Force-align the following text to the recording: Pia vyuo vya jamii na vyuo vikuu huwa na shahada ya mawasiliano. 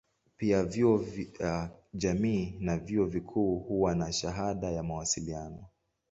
Pia 0.37 0.63
vyuo 0.63 0.97
vya 0.97 1.69
jamii 1.93 2.57
na 2.59 2.77
vyuo 2.77 3.05
vikuu 3.05 3.59
huwa 3.59 3.95
na 3.95 4.11
shahada 4.13 4.71
ya 4.71 4.83
mawasiliano. 4.83 5.65